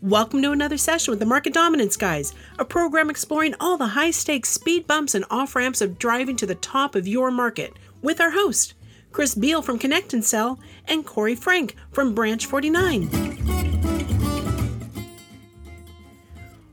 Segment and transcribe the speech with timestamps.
[0.00, 4.10] Welcome to another session with the Market Dominance Guys, a program exploring all the high
[4.10, 7.72] stakes speed bumps and off ramps of driving to the top of your market
[8.02, 8.74] with our host,
[9.10, 13.08] Chris Beall from Connect and Sell, and Corey Frank from Branch 49.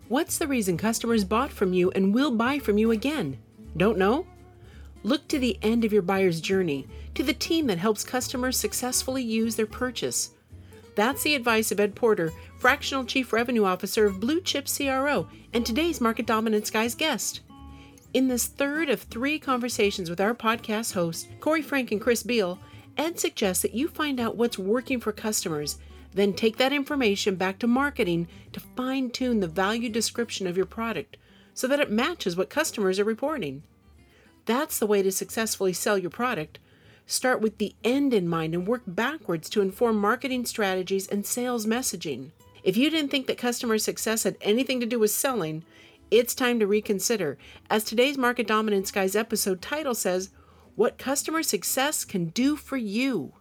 [0.07, 3.39] What's the reason customers bought from you and will buy from you again?
[3.77, 4.27] Don't know?
[5.03, 9.23] Look to the end of your buyer's journey, to the team that helps customers successfully
[9.23, 10.31] use their purchase.
[10.95, 15.65] That's the advice of Ed Porter, Fractional Chief Revenue Officer of Blue Chip CRO, and
[15.65, 17.39] today's Market Dominance Guy's guest.
[18.13, 22.59] In this third of three conversations with our podcast hosts, Corey Frank and Chris Beall,
[22.97, 25.77] Ed suggests that you find out what's working for customers,
[26.13, 30.65] then take that information back to marketing to fine tune the value description of your
[30.65, 31.15] product
[31.53, 33.63] so that it matches what customers are reporting.
[34.45, 36.59] That's the way to successfully sell your product
[37.09, 41.65] Start with the end in mind and work backwards to inform marketing strategies and sales
[41.65, 42.29] messaging.
[42.63, 45.63] If you didn't think that customer success had anything to do with selling,
[46.11, 50.29] it's time to reconsider, as today's Market Dominance Guys episode title says,
[50.75, 53.33] What Customer Success Can Do for You.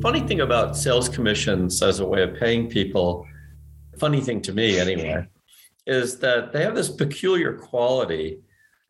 [0.00, 3.26] Funny thing about sales commissions as a way of paying people,
[3.98, 5.26] funny thing to me anyway,
[5.86, 8.40] is that they have this peculiar quality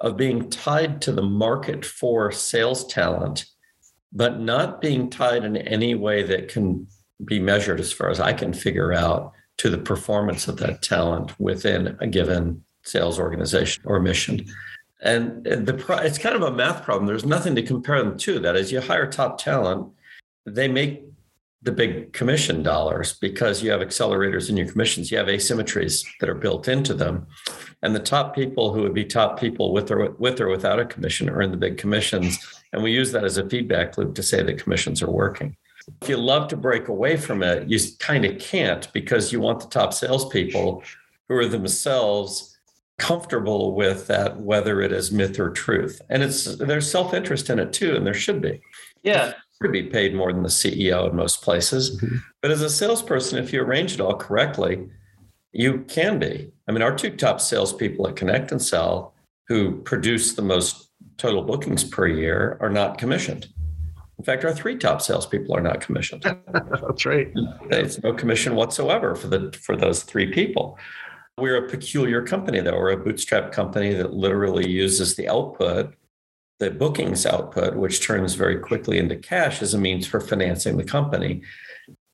[0.01, 3.47] of being tied to the market for sales talent,
[4.13, 6.87] but not being tied in any way that can
[7.25, 11.39] be measured as far as I can figure out to the performance of that talent
[11.39, 14.45] within a given sales organization or mission.
[15.03, 17.07] And the it's kind of a math problem.
[17.07, 18.39] There's nothing to compare them to.
[18.41, 19.89] That is, you hire top talent,
[20.47, 21.05] they make
[21.63, 25.11] the big commission dollars because you have accelerators in your commissions.
[25.11, 27.27] You have asymmetries that are built into them.
[27.83, 30.85] And the top people who would be top people with or with or without a
[30.85, 32.39] commission earn the big commissions.
[32.73, 35.57] And we use that as a feedback loop to say that commissions are working.
[36.01, 39.61] If you love to break away from it, you kind of can't because you want
[39.61, 40.83] the top salespeople
[41.29, 42.57] who are themselves
[42.99, 46.01] comfortable with that, whether it is myth or truth.
[46.09, 48.61] And it's there's self-interest in it too, and there should be.
[49.03, 51.97] Yeah to be paid more than the CEO in most places.
[51.97, 52.17] Mm-hmm.
[52.41, 54.89] But as a salesperson, if you arrange it all correctly,
[55.53, 56.51] you can be.
[56.69, 59.15] I mean, our two top salespeople at Connect and Sell,
[59.49, 63.49] who produce the most total bookings per year, are not commissioned.
[64.19, 66.23] In fact, our three top salespeople are not commissioned.
[66.53, 67.29] That's right.
[67.69, 70.79] There's no commission whatsoever for the for those three people.
[71.39, 72.77] We're a peculiar company, though.
[72.77, 75.95] We're a bootstrap company that literally uses the output
[76.63, 80.85] the bookings output, which turns very quickly into cash as a means for financing the
[80.85, 81.43] company,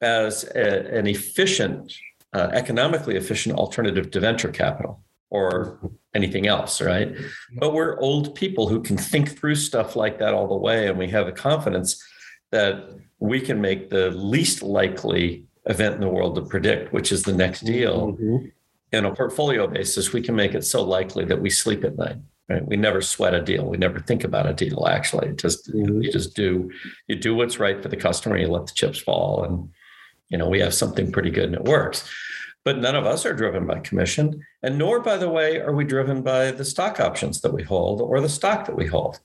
[0.01, 1.93] as a, an efficient,
[2.33, 5.79] uh, economically efficient alternative to venture capital or
[6.15, 7.15] anything else, right?
[7.59, 10.99] But we're old people who can think through stuff like that all the way, and
[10.99, 12.03] we have the confidence
[12.51, 12.89] that
[13.19, 17.35] we can make the least likely event in the world to predict, which is the
[17.35, 18.13] next deal.
[18.13, 18.47] Mm-hmm.
[18.93, 22.17] In a portfolio basis, we can make it so likely that we sleep at night.
[22.49, 22.67] Right?
[22.67, 23.67] We never sweat a deal.
[23.67, 24.87] We never think about a deal.
[24.87, 26.03] Actually, just mm-hmm.
[26.03, 26.71] you just do
[27.07, 28.39] you do what's right for the customer.
[28.39, 29.69] You let the chips fall, and
[30.29, 32.09] you know we have something pretty good and it works.
[32.65, 35.85] But none of us are driven by commission, and nor, by the way, are we
[35.85, 39.21] driven by the stock options that we hold or the stock that we hold.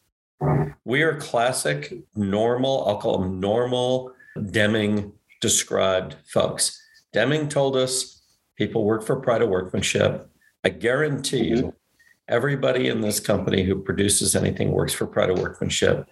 [0.86, 2.86] We are classic, normal.
[2.86, 6.82] I'll call them normal Deming described folks.
[7.12, 8.22] Deming told us
[8.58, 10.28] people work for pride of workmanship.
[10.64, 11.70] I guarantee you, mm-hmm.
[12.28, 16.08] Everybody in this company who produces anything works for pride of workmanship,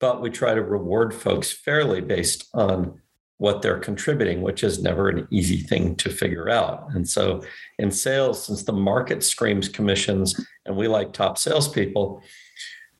[0.00, 3.00] but we try to reward folks fairly based on
[3.38, 6.86] what they're contributing, which is never an easy thing to figure out.
[6.94, 7.42] And so
[7.78, 12.22] in sales, since the market screams commissions and we like top salespeople,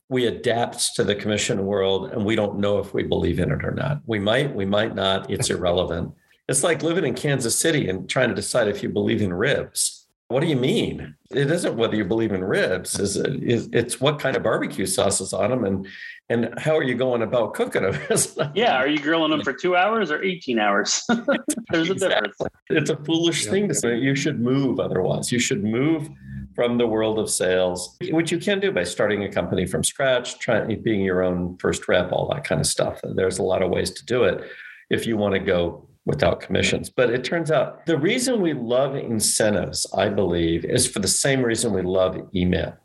[0.09, 3.65] we adapt to the commission world and we don't know if we believe in it
[3.65, 4.01] or not.
[4.07, 5.31] We might, we might not.
[5.31, 6.13] It's irrelevant.
[6.49, 9.94] It's like living in Kansas City and trying to decide if you believe in ribs.
[10.29, 11.15] What do you mean?
[11.31, 12.99] It isn't whether you believe in ribs.
[12.99, 13.43] Is it?
[13.43, 15.87] Is, it's what kind of barbecue sauce is on them, and
[16.31, 18.01] and how are you going about cooking them?
[18.55, 21.05] yeah, are you grilling them for two hours or eighteen hours?
[21.71, 22.39] There's a difference.
[22.71, 23.51] It's a foolish yeah.
[23.51, 23.99] thing to say.
[23.99, 25.31] You should move otherwise.
[25.31, 26.09] You should move
[26.55, 30.39] from the world of sales, which you can do by starting a company from scratch,
[30.39, 33.01] trying being your own first rep, all that kind of stuff.
[33.03, 34.45] There's a lot of ways to do it
[34.89, 36.91] if you want to go without commissions.
[36.91, 41.43] But it turns out the reason we love incentives, I believe, is for the same
[41.43, 42.77] reason we love email.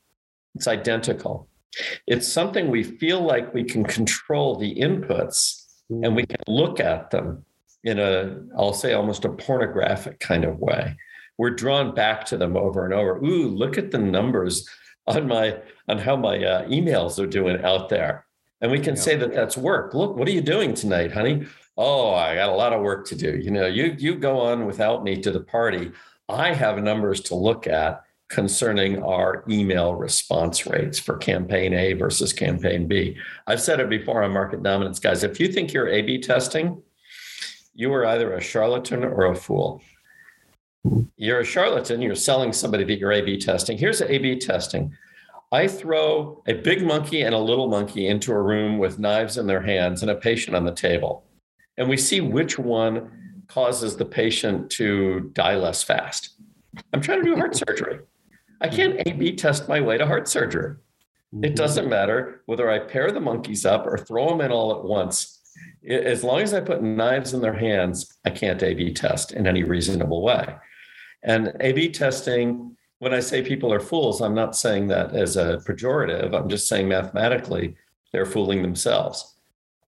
[0.56, 1.48] It's identical.
[2.08, 7.12] It's something we feel like we can control the inputs and we can look at
[7.12, 7.46] them
[7.84, 10.96] in a, I'll say almost a pornographic kind of way.
[11.38, 13.18] We're drawn back to them over and over.
[13.24, 14.68] Ooh, look at the numbers
[15.08, 15.58] on my
[15.88, 18.26] on how my uh, emails are doing out there,
[18.62, 19.02] and we can yeah.
[19.02, 19.94] say that that's work.
[19.94, 21.46] Look, what are you doing tonight, honey?
[21.82, 23.38] Oh, I got a lot of work to do.
[23.38, 25.94] You know, you you go on without me to the party.
[26.28, 32.34] I have numbers to look at concerning our email response rates for campaign A versus
[32.34, 33.16] campaign B.
[33.48, 35.24] I've said it before on market dominance, guys.
[35.24, 36.84] If you think you're A B testing,
[37.74, 39.82] you are either a charlatan or a fool.
[41.16, 43.78] You're a charlatan, you're selling somebody that you're A B testing.
[43.78, 44.94] Here's A B testing.
[45.54, 49.48] I throw a big monkey and a little monkey into a room with knives in
[49.48, 51.24] their hands and a patient on the table.
[51.80, 53.10] And we see which one
[53.48, 56.36] causes the patient to die less fast.
[56.94, 58.00] I'm trying to do heart surgery.
[58.62, 60.76] I can't A B test my way to heart surgery.
[61.34, 61.46] Mm-hmm.
[61.46, 64.84] It doesn't matter whether I pair the monkeys up or throw them in all at
[64.84, 65.38] once.
[65.88, 69.48] As long as I put knives in their hands, I can't A B test in
[69.48, 70.56] any reasonable way.
[71.24, 75.38] And A B testing, when I say people are fools, I'm not saying that as
[75.38, 76.36] a pejorative.
[76.36, 77.76] I'm just saying mathematically,
[78.12, 79.36] they're fooling themselves.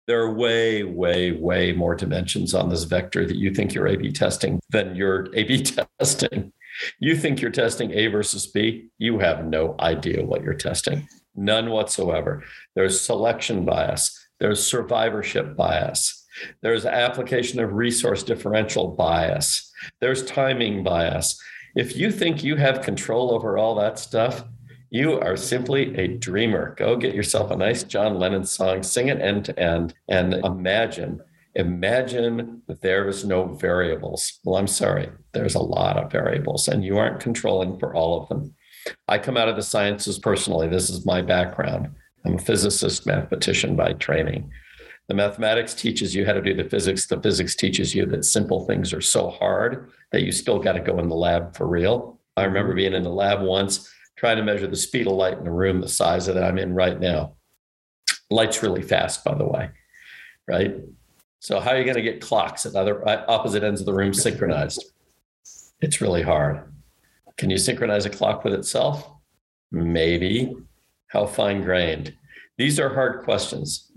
[0.09, 3.95] There are way, way, way more dimensions on this vector that you think you're A
[3.95, 5.61] B testing than you're A B
[5.99, 6.51] testing.
[6.97, 11.69] You think you're testing A versus B, you have no idea what you're testing, none
[11.69, 12.43] whatsoever.
[12.73, 16.25] There's selection bias, there's survivorship bias,
[16.63, 19.71] there's application of resource differential bias,
[20.01, 21.39] there's timing bias.
[21.75, 24.43] If you think you have control over all that stuff,
[24.89, 26.75] you are simply a dreamer.
[26.77, 31.21] Go get yourself a nice John Lennon song, sing it end to end, and imagine
[31.55, 34.39] Imagine that there is no variables.
[34.43, 38.29] Well, I'm sorry, there's a lot of variables, and you aren't controlling for all of
[38.29, 38.53] them.
[39.07, 40.67] I come out of the sciences personally.
[40.67, 41.89] This is my background.
[42.23, 44.51] I'm a physicist, mathematician by training.
[45.07, 47.07] The mathematics teaches you how to do the physics.
[47.07, 50.79] The physics teaches you that simple things are so hard that you still got to
[50.79, 52.19] go in the lab for real.
[52.37, 55.47] I remember being in the lab once trying to measure the speed of light in
[55.47, 57.35] a room the size of that I'm in right now.
[58.29, 59.69] Light's really fast, by the way,
[60.45, 60.75] right?
[61.39, 64.13] So how are you going to get clocks at other opposite ends of the room
[64.13, 64.91] synchronized?
[65.79, 66.73] It's really hard.
[67.37, 69.09] Can you synchronize a clock with itself?
[69.71, 70.53] Maybe.
[71.07, 72.13] How fine grained?
[72.57, 73.89] These are hard questions.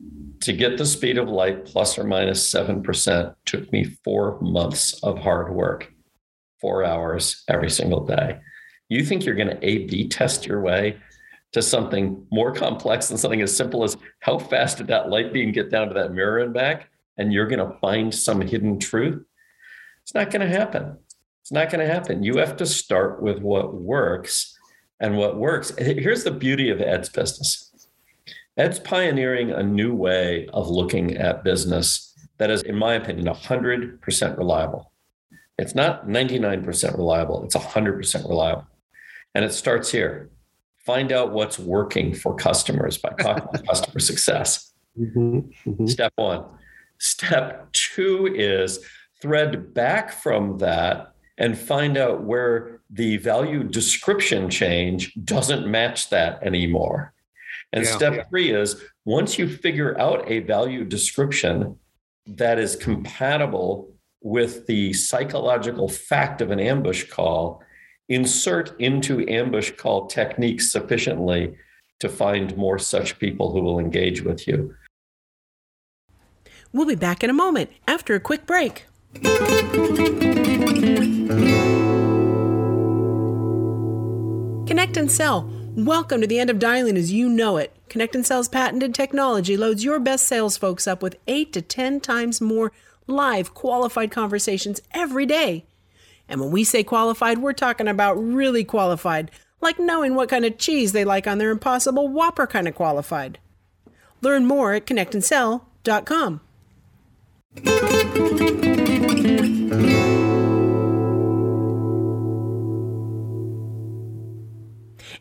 [0.42, 5.18] To get the speed of light plus or minus 7% took me four months of
[5.18, 5.92] hard work,
[6.60, 8.38] four hours every single day.
[8.92, 10.98] You think you're going to A B test your way
[11.52, 15.52] to something more complex than something as simple as how fast did that light beam
[15.52, 16.88] get down to that mirror and back?
[17.18, 19.24] and you're going to find some hidden truth,
[20.02, 20.96] it's not going to happen.
[21.40, 22.22] It's not going to happen.
[22.22, 24.58] You have to start with what works.
[25.00, 27.68] And what works, here's the beauty of Ed's business
[28.56, 34.38] Ed's pioneering a new way of looking at business that is, in my opinion, 100%
[34.38, 34.92] reliable.
[35.58, 38.66] It's not 99% reliable, it's 100% reliable.
[39.34, 40.30] And it starts here.
[40.78, 44.72] Find out what's working for customers by talking about customer success.
[44.98, 45.86] Mm-hmm, mm-hmm.
[45.86, 46.44] Step one.
[46.98, 48.84] Step two is
[49.20, 56.42] thread back from that and find out where the value description change doesn't match that
[56.42, 57.14] anymore.
[57.72, 58.24] And yeah, step yeah.
[58.24, 61.78] three is once you figure out a value description
[62.26, 67.62] that is compatible with the psychological fact of an ambush call,
[68.08, 71.54] insert into ambush call techniques sufficiently
[72.00, 74.74] to find more such people who will engage with you.
[76.72, 78.86] We'll be back in a moment after a quick break.
[84.66, 85.50] Connect and Sell.
[85.74, 87.74] Welcome to the end of dialing as you know it.
[87.88, 92.00] Connect and Sell's patented technology loads your best sales folks up with 8 to 10
[92.00, 92.72] times more
[93.06, 95.66] live qualified conversations every day.
[96.32, 100.56] And when we say qualified, we're talking about really qualified, like knowing what kind of
[100.56, 103.38] cheese they like on their impossible whopper kind of qualified.
[104.22, 106.40] Learn more at connectandsell.com.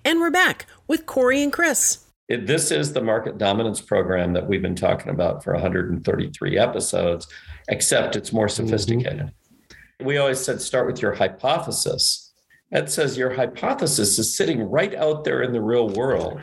[0.06, 2.06] And we're back with Corey and Chris.
[2.30, 7.28] It, this is the market dominance program that we've been talking about for 133 episodes,
[7.68, 8.66] except it's more mm-hmm.
[8.66, 9.18] sophisticated.
[9.18, 9.41] Mm-hmm.
[10.04, 12.34] We always said start with your hypothesis.
[12.72, 16.42] That says your hypothesis is sitting right out there in the real world,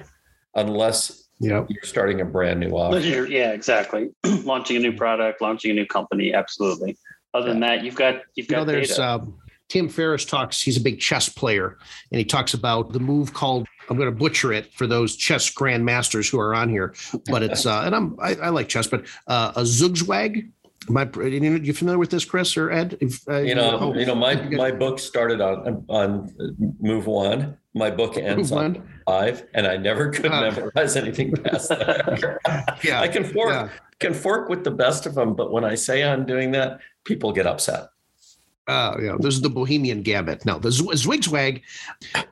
[0.55, 1.65] unless yeah.
[1.69, 2.99] You're starting a brand new offer.
[2.99, 4.11] Yeah, exactly.
[4.45, 6.35] launching a new product, launching a new company.
[6.35, 6.97] Absolutely.
[7.35, 9.03] Other than that, you've got you've got you know, there's data.
[9.03, 9.25] Uh,
[9.69, 10.61] Tim Ferriss talks.
[10.61, 11.77] He's a big chess player,
[12.11, 13.67] and he talks about the move called.
[13.91, 16.95] I'm going to butcher it for those chess grandmasters who are on here,
[17.27, 19.65] but it's uh, and I'm I, I like chess, but uh, a
[20.89, 22.97] Am I, you familiar with this, Chris or Ed?
[23.01, 26.33] If, uh, you know, you know, my my book started on on
[26.81, 30.41] move one, My book ends Move on five, and I never could Ah.
[30.51, 32.79] memorize anything past that.
[32.85, 33.01] Yeah.
[33.01, 33.69] I can fork yeah.
[33.99, 37.33] can fork with the best of them, but when I say I'm doing that, people
[37.33, 37.89] get upset.
[38.69, 40.45] Uh, yeah, this is the Bohemian Gambit.
[40.45, 41.63] Now, the Zw- Zwigzwag,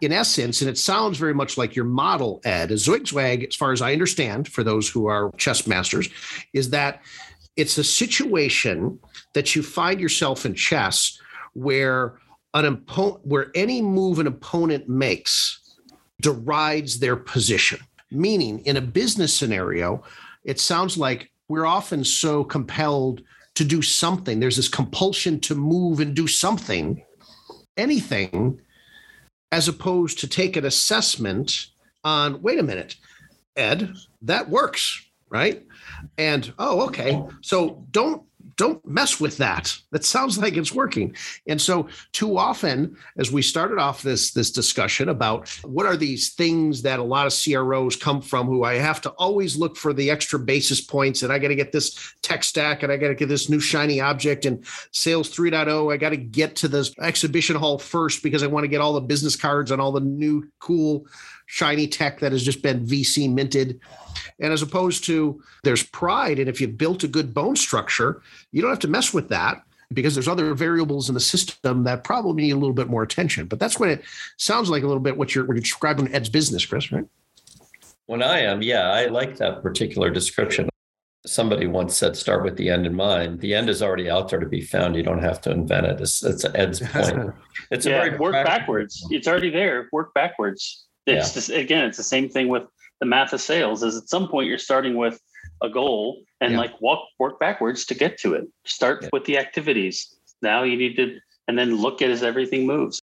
[0.03, 2.71] in essence, and it sounds very much like your model, Ed.
[2.71, 6.11] A Zwigzwag, as far as I understand, for those who are chess masters,
[6.53, 7.01] is that
[7.57, 8.99] it's a situation
[9.33, 11.19] that you find yourself in chess
[11.55, 12.19] where
[12.55, 15.61] an opponent, where any move an opponent makes
[16.21, 17.81] derides their position.
[18.11, 20.03] Meaning, in a business scenario,
[20.45, 23.23] it sounds like we're often so compelled
[23.55, 24.39] to do something.
[24.39, 27.03] There's this compulsion to move and do something,
[27.77, 28.61] anything,
[29.51, 31.67] as opposed to take an assessment
[32.05, 32.97] on, wait a minute,
[33.57, 35.65] Ed, that works, right?
[36.19, 37.23] And oh, okay.
[37.43, 38.23] So don't
[38.57, 39.77] don't mess with that.
[39.91, 41.15] That sounds like it's working.
[41.47, 46.33] And so too often, as we started off this this discussion about what are these
[46.33, 49.93] things that a lot of CROs come from, who I have to always look for
[49.93, 53.09] the extra basis points, and I got to get this tech stack, and I got
[53.09, 55.93] to get this new shiny object, and sales 3.0.
[55.93, 58.95] I got to get to this exhibition hall first because I want to get all
[58.95, 61.07] the business cards and all the new cool
[61.47, 63.81] shiny tech that has just been VC minted.
[64.39, 68.23] And as opposed to there's pride, and if you've built a good bone structure,
[68.53, 69.63] you don't have to mess with that
[69.93, 73.47] because there's other variables in the system that probably need a little bit more attention.
[73.47, 74.05] But that's what it
[74.37, 77.07] sounds like a little bit what you're, what you're describing Ed's business, Chris, right?
[78.07, 80.69] When I am, yeah, I like that particular description.
[81.25, 83.41] Somebody once said, start with the end in mind.
[83.41, 84.95] The end is already out there to be found.
[84.95, 86.01] You don't have to invent it.
[86.01, 87.35] It's, it's Ed's point.
[87.73, 89.07] It's a yeah, very work practical- backwards.
[89.11, 89.89] It's already there.
[89.91, 90.86] Work backwards.
[91.07, 92.65] It's just, again, it's the same thing with
[93.01, 93.83] the math of sales.
[93.83, 95.21] Is at some point you're starting with
[95.63, 96.59] a goal and Yeah.
[96.59, 98.47] like walk work backwards to get to it.
[98.65, 99.09] Start Yeah.
[99.13, 100.15] with the activities.
[100.43, 103.01] Now you need to, and then look at as everything moves.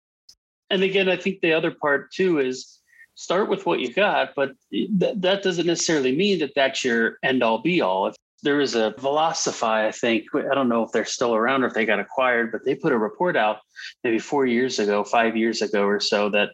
[0.70, 2.80] And again, I think the other part too is
[3.16, 7.44] start with what you got, but th- that doesn't necessarily mean that that's your end
[7.44, 8.08] all be all.
[8.08, 11.68] If there is a Velocify, I think, I don't know if they're still around or
[11.68, 13.60] if they got acquired, but they put a report out
[14.04, 16.50] maybe four years ago, five years ago or so that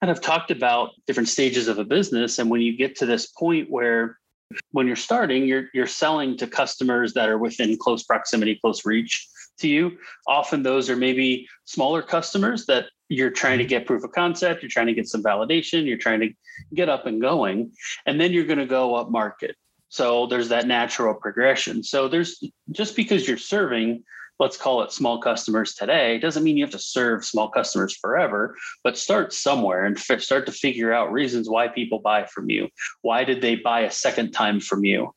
[0.00, 2.38] kind of talked about different stages of a business.
[2.38, 4.18] And when you get to this point where
[4.72, 9.28] when you're starting, you're you're selling to customers that are within close proximity, close reach
[9.60, 9.96] to you.
[10.26, 14.70] Often those are maybe smaller customers that you're trying to get proof of concept, you're
[14.70, 16.30] trying to get some validation, you're trying to
[16.74, 17.72] get up and going,
[18.06, 19.56] and then you're going to go up market.
[19.88, 21.82] So there's that natural progression.
[21.82, 24.04] So there's just because you're serving
[24.40, 28.56] let's call it small customers today doesn't mean you have to serve small customers forever
[28.82, 32.68] but start somewhere and f- start to figure out reasons why people buy from you.
[33.02, 35.14] Why did they buy a second time from you?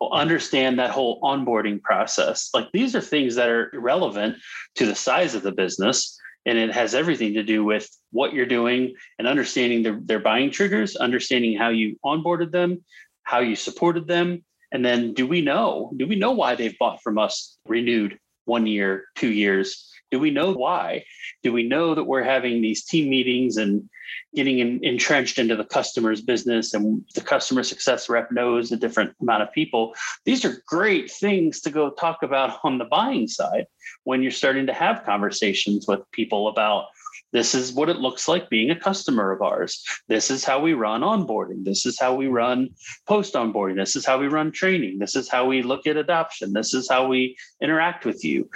[0.00, 2.48] Well, understand that whole onboarding process.
[2.54, 4.36] Like these are things that are relevant
[4.76, 8.46] to the size of the business and it has everything to do with what you're
[8.46, 12.82] doing and understanding their, their buying triggers understanding how you onboarded them
[13.24, 17.02] how you supported them and then do we know do we know why they've bought
[17.02, 18.18] from us renewed
[18.50, 19.86] one year, two years?
[20.10, 21.04] Do we know why?
[21.44, 23.88] Do we know that we're having these team meetings and
[24.34, 29.14] getting in, entrenched into the customer's business and the customer success rep knows a different
[29.20, 29.94] amount of people?
[30.24, 33.66] These are great things to go talk about on the buying side
[34.02, 36.86] when you're starting to have conversations with people about
[37.32, 39.84] this is what it looks like being a customer of ours.
[40.08, 41.64] This is how we run onboarding.
[41.64, 42.70] This is how we run
[43.06, 43.76] post onboarding.
[43.76, 44.98] This is how we run training.
[44.98, 46.52] This is how we look at adoption.
[46.52, 48.48] This is how we interact with you.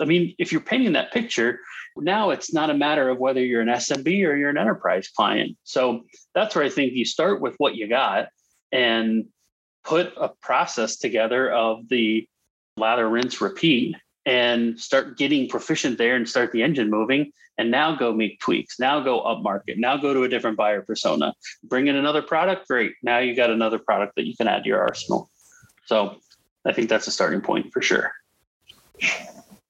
[0.00, 1.60] I mean, if you're painting that picture,
[1.96, 5.56] now it's not a matter of whether you're an SMB or you're an enterprise client.
[5.62, 6.04] So
[6.34, 8.28] that's where I think you start with what you got
[8.72, 9.26] and
[9.84, 12.26] put a process together of the
[12.76, 13.94] lather, rinse, repeat
[14.26, 17.32] and start getting proficient there and start the engine moving.
[17.56, 18.80] And now go make tweaks.
[18.80, 21.34] Now go up market now go to a different buyer persona.
[21.62, 22.66] Bring in another product.
[22.66, 22.94] Great.
[23.02, 25.30] Now you got another product that you can add to your arsenal.
[25.86, 26.16] So
[26.66, 28.12] i think that's a starting point for sure.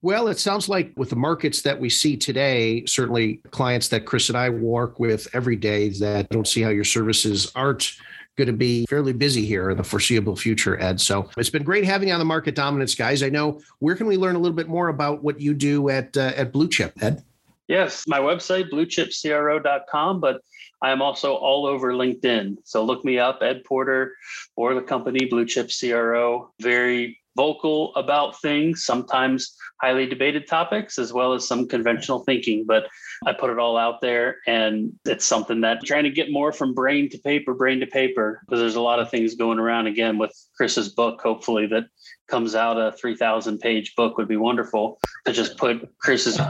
[0.04, 4.28] Well, it sounds like with the markets that we see today, certainly clients that Chris
[4.28, 7.96] and I work with every day, that don't see how your services aren't
[8.36, 11.00] going to be fairly busy here in the foreseeable future, Ed.
[11.00, 13.22] So it's been great having you on the market dominance, guys.
[13.22, 16.16] I know where can we learn a little bit more about what you do at
[16.16, 17.22] uh, at Blue Chip, Ed?
[17.68, 20.40] yes my website bluechipcro.com but
[20.82, 24.14] i am also all over linkedin so look me up ed porter
[24.56, 31.12] or the company blue chip cro very vocal about things, sometimes highly debated topics, as
[31.12, 32.64] well as some conventional thinking.
[32.66, 32.86] But
[33.26, 36.52] I put it all out there, and it's something that I'm trying to get more
[36.52, 39.86] from brain to paper, brain to paper, because there's a lot of things going around
[39.86, 41.84] again with Chris's book, hopefully, that
[42.28, 46.40] comes out a 3,000 page book would be wonderful to just put Chris's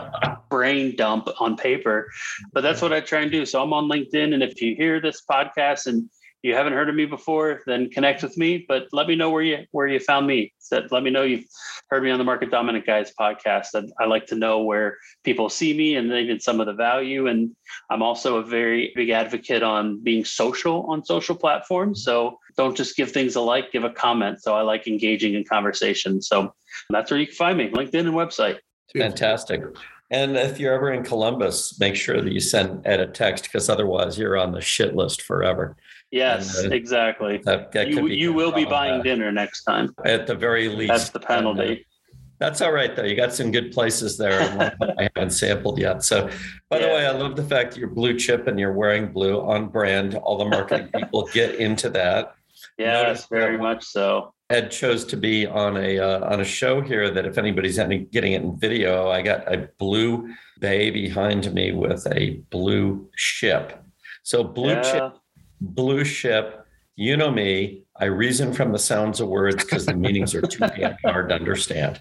[0.48, 2.08] brain dump on paper.
[2.52, 3.44] But that's what I try and do.
[3.44, 4.34] So I'm on LinkedIn.
[4.34, 6.08] And if you hear this podcast and
[6.44, 8.66] you haven't heard of me before, then connect with me.
[8.68, 10.52] But let me know where you where you found me.
[10.58, 11.46] So let me know you've
[11.88, 13.68] heard me on the Market Dominant Guys podcast.
[13.74, 17.28] I, I like to know where people see me and even some of the value.
[17.28, 17.56] And
[17.88, 22.04] I'm also a very big advocate on being social on social platforms.
[22.04, 24.42] So don't just give things a like, give a comment.
[24.42, 26.20] So I like engaging in conversation.
[26.20, 26.54] So
[26.90, 28.58] that's where you can find me, LinkedIn and website.
[28.94, 29.62] Fantastic.
[30.10, 33.70] And if you're ever in Columbus, make sure that you send Ed a text because
[33.70, 35.76] otherwise you're on the shit list forever.
[36.14, 37.40] Yes, uh, exactly.
[37.44, 39.04] That, that You, you will be buying problematic.
[39.04, 39.92] dinner next time.
[40.04, 40.88] at the very least.
[40.92, 41.86] That's the And, uh, penalty.
[42.38, 43.02] That's all right, though.
[43.02, 44.40] You got some good places there
[44.98, 46.04] I haven't sampled yet.
[46.04, 46.28] So,
[46.70, 49.40] by the way, I love the fact that you're blue chip and you're wearing blue
[49.40, 50.14] on brand.
[50.14, 52.34] All the marketing people get into that.
[52.78, 54.34] Yes, notice very much so.
[54.50, 58.00] Ed chose to be on a uh, on a show here that if anybody's any,
[58.00, 63.82] getting it in video, I got a blue bay behind me with a blue ship.
[64.22, 65.10] So blue chip, Yeah.
[65.60, 66.66] Blue ship.
[66.96, 67.84] You know me.
[67.96, 71.34] I reason from the sounds of words because the meanings are too damn hard to
[71.34, 72.00] understand.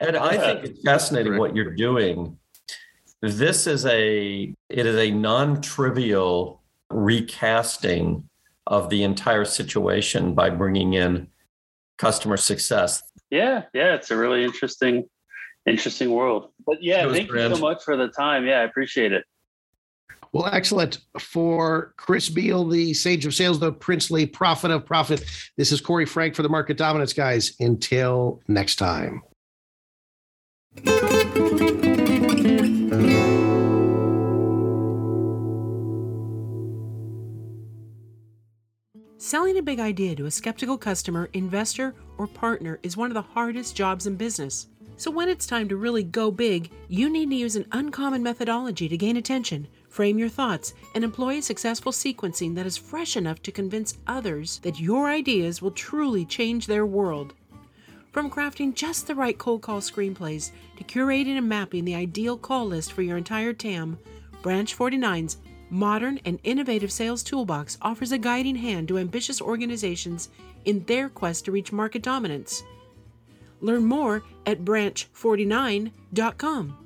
[0.00, 2.38] And I think it's fascinating what you're doing.
[3.22, 8.28] This is a it is a non-trivial recasting
[8.66, 11.28] of the entire situation by bringing in
[11.98, 13.02] customer success.
[13.30, 15.08] Yeah, yeah, it's a really interesting,
[15.66, 16.50] interesting world.
[16.64, 18.46] But yeah, It was thank you so much for the time.
[18.46, 19.24] Yeah, I appreciate it.
[20.36, 20.98] Well, excellent.
[21.18, 25.24] For Chris Beall, the sage of sales, the princely prophet of profit,
[25.56, 27.54] this is Corey Frank for the Market Dominance Guys.
[27.58, 29.22] Until next time.
[39.16, 43.22] Selling a big idea to a skeptical customer, investor, or partner is one of the
[43.22, 44.66] hardest jobs in business.
[44.98, 48.86] So, when it's time to really go big, you need to use an uncommon methodology
[48.88, 49.66] to gain attention,
[49.96, 54.58] frame your thoughts, and employ a successful sequencing that is fresh enough to convince others
[54.58, 57.32] that your ideas will truly change their world.
[58.12, 62.66] From crafting just the right cold call screenplays to curating and mapping the ideal call
[62.66, 63.98] list for your entire TAM,
[64.42, 65.38] Branch 49's
[65.70, 70.28] modern and innovative sales toolbox offers a guiding hand to ambitious organizations
[70.66, 72.62] in their quest to reach market dominance.
[73.62, 76.85] Learn more at branch49.com.